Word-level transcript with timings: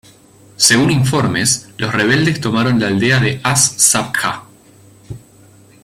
Según 0.57 0.89
informes, 0.89 1.69
los 1.77 1.93
rebeldes 1.93 2.41
tomaron 2.41 2.79
la 2.79 2.87
aldea 2.87 3.19
de 3.19 3.39
As-Sabkhah. 3.43 4.45